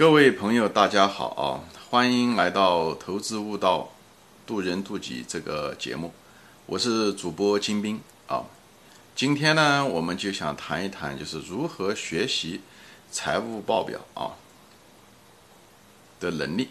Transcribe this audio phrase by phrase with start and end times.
[0.00, 1.60] 各位朋友，大家好啊！
[1.90, 3.90] 欢迎来到《投资悟道，
[4.46, 6.14] 渡人渡己》这个节目，
[6.64, 8.44] 我是主播金兵啊。
[9.14, 12.62] 今天呢，我们就想谈一谈，就是如何学习
[13.10, 14.32] 财务报表啊
[16.18, 16.70] 的能力。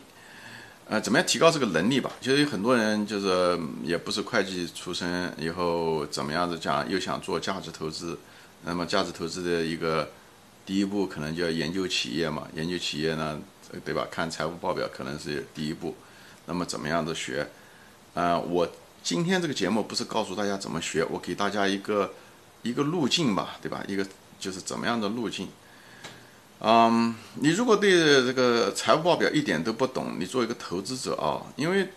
[0.87, 2.13] 呃，怎么样提高这个能力吧？
[2.19, 8.17] 就是有很多人就是也不是会计出身，以后怎么样子讲，又想做价值投资。
[8.65, 10.09] 那么价值投资的一个
[10.65, 12.47] 第一步，可能就要研究企业嘛。
[12.55, 13.39] 研究企业呢，
[13.83, 14.07] 对吧？
[14.11, 15.95] 看财务报表可能是第一步。
[16.45, 17.47] 那么怎么样的学？
[18.13, 18.67] 啊，我
[19.03, 22.13] 今天这个节目不是告诉大家怎么学，我给大家一个
[22.63, 23.83] 一个路径吧，对吧？
[23.87, 24.05] 一个
[24.39, 25.47] 就是怎么样的路径。
[26.61, 27.91] 嗯，你如果对
[28.25, 31.89] 这个财务报表一点都不懂，你做一个投资者啊，因为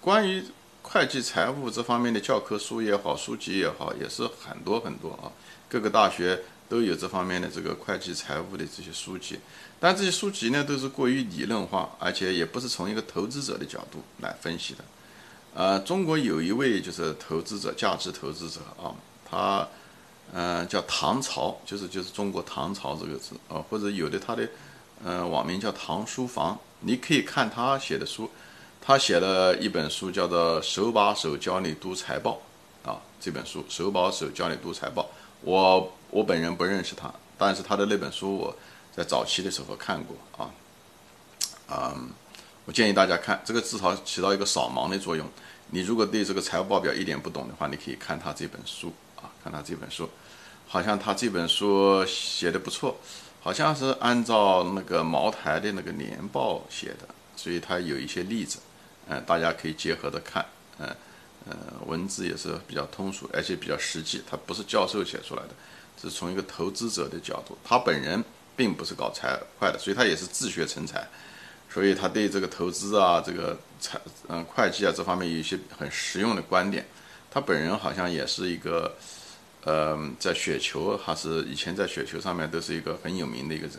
[0.00, 0.44] 关于
[0.82, 5.32] 会计财务这方面的教科书也好，书籍也好，也是很多很多啊。
[5.70, 6.42] 各个大学
[6.74, 9.38] 都有这方面的这个会计财务的这些书籍，
[9.78, 14.84] 但这些书籍呢都是过于理论化，而且也不是从一个投资者的角度来分析的。
[15.54, 18.90] 呃，中国有一位就是投资者，价值投资者啊，
[19.24, 19.68] 他。
[20.32, 24.48] 嗯，叫唐朝，就是就是中国唐朝这个字啊，或者有的他的，
[25.04, 28.28] 嗯，网名叫唐书房，你可以看他写的书，
[28.80, 32.40] 他写了一本书叫做《手把手教你读财报》
[32.88, 35.02] 啊，这本书《手把手教你读财报》，
[35.42, 38.56] 我我本人不认识他，但是他的那本书我
[38.94, 40.48] 在早期的时候看过啊，
[41.68, 42.08] 嗯，
[42.64, 45.28] 我建议大家看，这个至少起到一个扫盲的作用。
[45.70, 49.26] 你如果对这个财务报表一点不懂的话，你可以看他这本书啊。
[49.42, 50.08] 看他这本书，
[50.68, 52.96] 好像他这本书写的不错，
[53.42, 58.60] 好像是按照那个茅台的那个年报写的，所以他有一些例子，
[59.08, 60.46] 嗯，大家可以结合着看，
[60.78, 60.88] 嗯
[61.50, 61.56] 嗯，
[61.86, 65.50] 文字也是比较通俗，而且比较实际，他不是教授写出来的，
[66.00, 68.22] 是从一个投资者的角度，他本人
[68.56, 71.06] 并不是搞财会的，所以他也是自学成才，
[71.68, 76.86] 所以他对这个投资啊，这个财嗯会计啊这方面有一些很实用的观点，
[77.30, 78.94] 他本人好像也是一个。
[79.66, 83.78] 呃，在雪球还是以前在雪球上面都是一个很有名的一个人，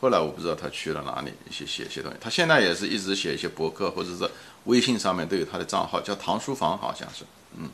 [0.00, 2.18] 后来我不知道他去了哪里，一些写一些东西。
[2.20, 4.28] 他现在也是一直写一些博客或者是
[4.64, 7.24] 微信上面都有他的账号，叫唐书房好像是，
[7.56, 7.70] 嗯，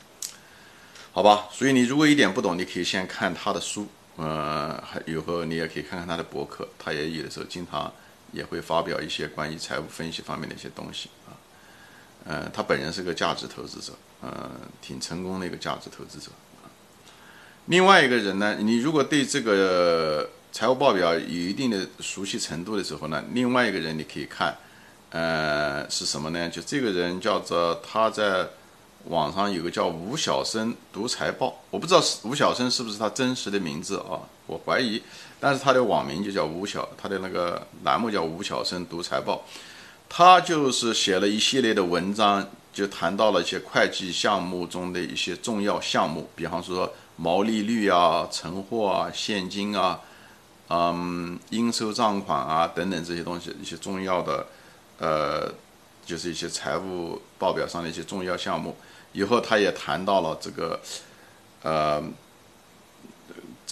[1.13, 1.49] 好吧。
[1.51, 3.87] 所以你如果一点不懂，你可以先看他的书，
[4.17, 7.93] 呃，还以后你也可以看看他的博客，他也有的时候经常
[8.33, 11.33] 也会发表一些关于财务分析方面的一些东西啊。
[12.25, 14.51] 呃，他本人是个价值投资者，呃，
[14.83, 16.31] 挺成功的一个价值投资者。
[17.67, 24.57] 另外一个人呢，你如果对这个财务报表有一定的熟悉程度的时候呢，另外一个人你可以看，
[25.11, 26.49] 呃，是什么呢？
[26.49, 28.49] 就这个人叫做他在
[29.09, 34.21] 网上有个叫吴晓生读财报，我不知道是吴晓生是不是他真实的名字啊？
[34.47, 35.03] 我怀疑，
[35.41, 39.43] 但是他的网名就叫吴晓，他的那个栏目叫吴晓生读财报，
[40.09, 46.91] 他就是写了一系列的文章，就谈到了一些会计项目中的一些重要项目，比方说。
[47.21, 49.99] 毛利率啊，存货啊，现金啊，
[50.69, 54.47] 嗯，应收账款啊，等等这些东西，一些重要的，
[55.01, 55.53] 呃，
[56.07, 58.77] 就是一些财务报表上的一些重要项目。
[59.13, 60.81] 以后他也谈到了这个，
[61.63, 62.03] 呃，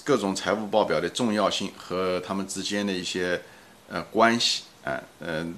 [0.04, 3.42] 各种财务报表的重要性和他们之间的一些
[3.88, 4.64] 呃关系。
[4.84, 5.54] 哎，嗯，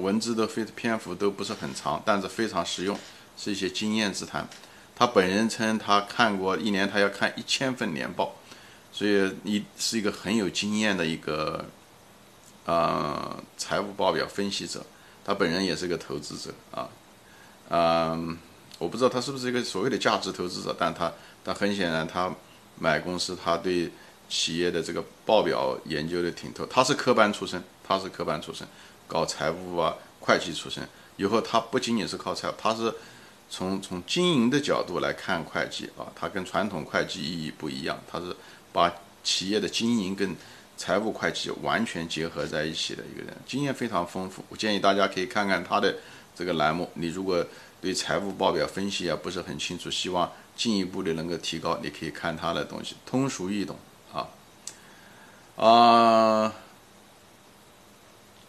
[0.00, 2.96] 文字的非篇幅都不是很长，但是非常实用，
[3.36, 4.48] 是一些经验之谈。
[4.94, 8.36] 他本人称，他看过一年，他要看一千份年报，
[8.92, 11.64] 所以你是一个很有经验的一个，
[12.64, 14.86] 呃，财务报表分析者。
[15.24, 16.88] 他本人也是个投资者啊，
[17.70, 18.38] 嗯，
[18.78, 21.12] 我不知道他是不是一个所谓的价值投资者，但他，
[21.44, 22.34] 他很显然，他
[22.78, 23.90] 买公司，他对
[24.28, 26.66] 企业的这个报表研究的挺透。
[26.66, 28.66] 他是科班出身，他是科班出身，
[29.06, 30.86] 搞财务啊，会计出身。
[31.16, 32.92] 以后他不仅仅是靠财，他是。
[33.50, 38.34] 从从经营的角度来看会计啊，他跟传统会计意义不一样，他是
[38.72, 38.92] 把
[39.22, 40.34] 企业的经营跟
[40.76, 44.42] 财务会计完全结合在一起的一个人，经验非常丰富。
[44.48, 45.94] 我建议大家可以看看他的
[46.34, 46.90] 这个栏目。
[46.94, 47.44] 你如果
[47.80, 53.76] 对财务报表分析啊不是很清楚，希望进一步的能够提高，你可以看他的东西，通俗易懂
[54.12, 54.28] 啊
[55.56, 56.54] 啊。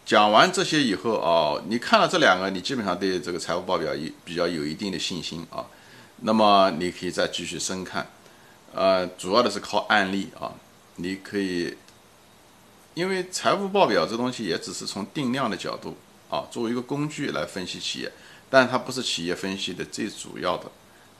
[0.05, 5.65] 讲完这些以后啊，你看了这两个，你基本上对这个财务报表有比较有一定的信心啊。
[6.21, 8.07] 那么你可以再继续深看，
[8.71, 10.53] 呃，主要的是靠案例啊。
[10.97, 11.75] 你可以，
[12.93, 15.97] 因为财务报表这东西也只是从定量的角度
[16.29, 18.11] 啊，作为一个工具来分析企业，
[18.49, 20.71] 但它不是企业分析的最主要的。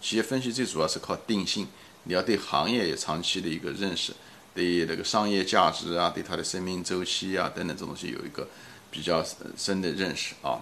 [0.02, 1.68] 企业分析最主要是靠定性，
[2.04, 4.13] 你要对行业有长期的一个认识，
[4.54, 8.48] 对那个商业价值啊，对它的生命周期啊等等这东西有一个
[8.92, 9.25] 比较
[9.57, 10.62] 深的认识啊。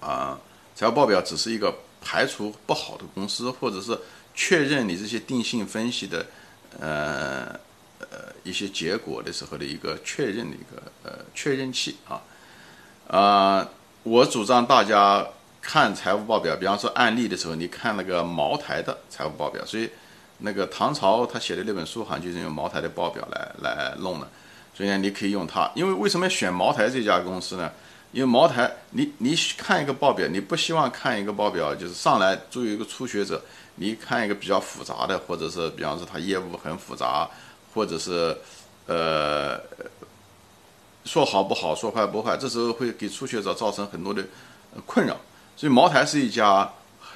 [0.00, 0.40] 啊，
[0.74, 3.98] 财务报表只是一个排除不好的公司，或者是
[4.34, 6.26] 确认你这些定性分析的
[6.80, 7.46] 呃
[7.98, 12.22] 呃一些结果的时候的一个确认的一个呃确认器啊。
[13.12, 13.68] 啊，
[14.04, 15.26] 我主张大家
[15.60, 19.62] 看财务报表，比方说案例的时候，你看那个茅台的财务报表。
[19.66, 19.90] 所以
[20.38, 24.26] 那个唐朝他写的那本书好像就是用茅台的报表来来弄的。
[24.72, 25.70] 所以呢，你可以用它。
[25.74, 27.70] 因为为什么选茅台这家公司呢？
[28.12, 33.42] 因为茅台，你你看一个报表，你不希望看一个报表就是上来作为一个初学者，
[33.74, 37.28] 你看一个比较复杂的，或者是比方说他业务很复杂，
[37.74, 38.34] 或者是
[38.86, 39.60] 呃
[41.04, 44.24] 说好不好，说坏不坏，这时候会给初学者造成很多的
[44.86, 45.16] 困扰。
[45.56, 46.70] 所以茅台是一家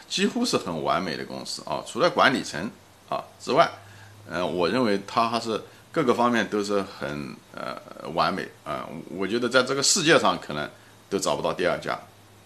[0.08, 2.70] 几乎是很完美的公司啊，除了管理层
[3.08, 3.70] 啊之外，
[4.30, 7.76] 嗯，我认为它还是各个方面都是很呃
[8.14, 8.86] 完美啊。
[9.10, 10.68] 我觉得在这个世界上可能。
[11.08, 11.96] 都找不到第二家，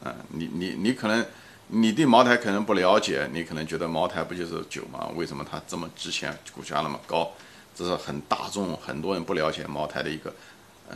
[0.05, 1.25] 嗯，你你你可能
[1.69, 5.09] 你对茅台可能不了解，你可能觉得茅台不就是酒吗？
[5.15, 7.33] 为什么它这么值钱，股价那么高？
[7.75, 10.31] 这是很大众很多人不了解茅台的一个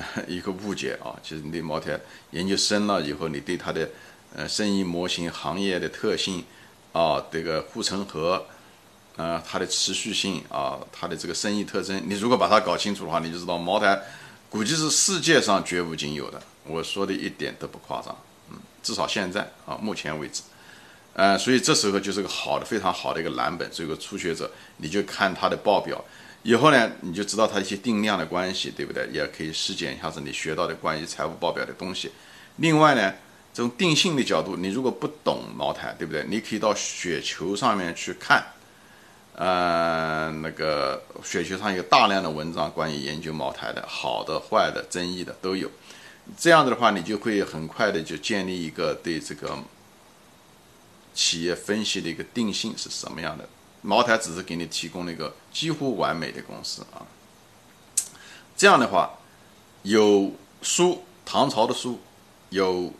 [0.26, 1.14] 一个误解啊。
[1.22, 1.98] 其实你对茅台
[2.30, 3.88] 研究深了以后，你对它的
[4.34, 6.44] 呃生意模型、行业的特性
[6.92, 8.44] 啊，这个护城河
[9.16, 14.00] 啊，它的持续性啊，它的这个生意特征，你如果把它搞清楚的话，你就知道茅台
[14.50, 16.40] 估计是世界上绝无仅有的。
[16.66, 18.16] 我说的一点都不夸张，
[18.50, 20.42] 嗯，至少现在啊，目前为止，
[21.12, 23.68] 呃，所以这时候就是个好的、非常好的一个蓝本。
[23.70, 26.02] 这个初学者，你就看他的报表，
[26.44, 29.08] 以后呢，你就知道它一些定量的关系，对不对？
[29.10, 32.12] 也可以实践一下子你学到的关于财务报表的东西。
[32.56, 33.14] 另外呢，
[33.52, 36.24] 从定性的角度，你如果不懂茅台，对不对？
[36.28, 38.44] 你可以到雪球上面去看，
[39.34, 45.70] 呃，那个雪球上有大量的文章关于研究茅台的，好的、坏的、争议的都有。
[46.36, 49.58] 这样子的话，你就会很快的就建立一个对这个
[51.14, 53.48] 企业分析的一个定性是什么样的。
[53.86, 57.04] 茅台只是给你提供了一个几乎完美的公司啊。
[58.56, 59.18] 这样的话，
[59.82, 60.32] 有
[60.62, 62.00] 书唐朝的书，
[62.48, 62.90] 有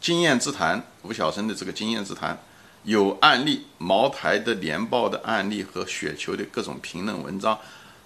[0.00, 2.40] 经验之谈吴晓生的这个经验之谈，
[2.84, 7.58] 有案例茅台的年报的案例和雪球的各种评论文章。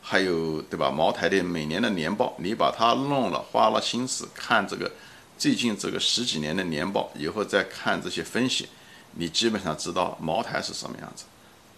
[0.03, 0.91] 还有对吧？
[0.91, 4.91] 茅台的每年的年报，你把它弄了，花了心思看这个
[5.37, 8.67] 最近这个十几年的年报，以后再看这些分析，
[9.13, 11.25] 你基本上知道茅台是什么样子。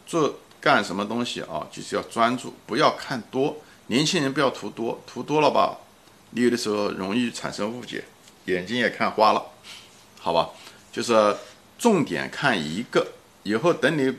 [0.06, 3.56] 做干什么东西啊，就是要专注，不要看多。
[3.86, 5.78] 年轻人不要图多，图多了吧，
[6.30, 8.04] 你有的时候容易产生误解，
[8.46, 9.44] 眼睛也看花了，
[10.18, 10.50] 好吧？
[10.92, 11.36] 就是
[11.78, 13.06] 重点看一个，
[13.42, 14.16] 以后等你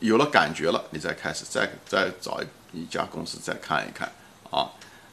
[0.00, 2.46] 有了感觉了，你再开始再再找一。
[2.90, 4.06] 家公司再看一看
[4.50, 4.68] 啊，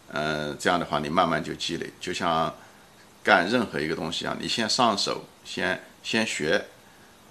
[0.09, 2.53] 嗯，这样的话你慢慢就积累，就像
[3.23, 6.61] 干任何一个东西啊，你先上手，先先学，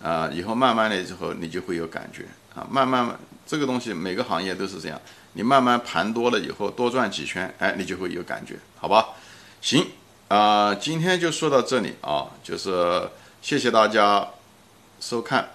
[0.02, 5.00] 啊，以后慢慢的之后你就会有感觉啊，慢慢这个东西每个行业都是这样，
[5.34, 9.10] 你慢慢盘多了以后多转几圈，哎，你就会有感觉，好吧？
[9.60, 9.86] 行
[10.28, 13.08] 啊，今天就说到这里啊，就是
[13.40, 14.28] 谢谢大家
[15.00, 15.50] 收看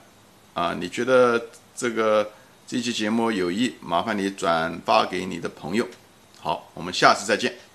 [0.53, 2.31] 啊，你觉得这个？
[2.69, 5.87] 这期节目有益，麻烦你转发给你的朋友。
[6.41, 7.66] 好，我们下次再见。